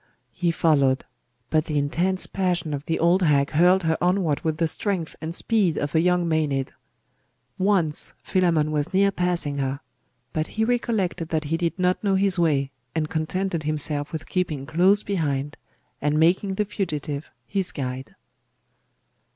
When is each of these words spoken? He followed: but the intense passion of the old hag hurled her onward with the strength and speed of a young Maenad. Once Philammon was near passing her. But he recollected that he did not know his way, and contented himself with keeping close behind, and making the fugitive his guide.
He 0.33 0.49
followed: 0.49 1.05
but 1.51 1.65
the 1.65 1.77
intense 1.77 2.25
passion 2.25 2.73
of 2.73 2.85
the 2.85 2.97
old 2.97 3.21
hag 3.21 3.51
hurled 3.51 3.83
her 3.83 4.03
onward 4.03 4.39
with 4.41 4.57
the 4.57 4.67
strength 4.67 5.15
and 5.21 5.35
speed 5.35 5.77
of 5.77 5.93
a 5.93 6.01
young 6.01 6.27
Maenad. 6.27 6.71
Once 7.59 8.15
Philammon 8.23 8.71
was 8.71 8.95
near 8.95 9.11
passing 9.11 9.59
her. 9.59 9.79
But 10.33 10.47
he 10.57 10.65
recollected 10.65 11.29
that 11.29 11.43
he 11.53 11.55
did 11.57 11.77
not 11.77 12.03
know 12.03 12.15
his 12.15 12.39
way, 12.39 12.71
and 12.95 13.11
contented 13.11 13.61
himself 13.61 14.11
with 14.11 14.27
keeping 14.27 14.65
close 14.65 15.03
behind, 15.03 15.55
and 16.01 16.19
making 16.19 16.55
the 16.55 16.65
fugitive 16.65 17.29
his 17.45 17.71
guide. 17.71 18.15